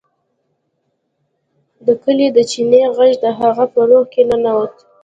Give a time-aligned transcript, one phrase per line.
[1.85, 4.73] د کلي د چینې غږ د هغه په روح کې ننوت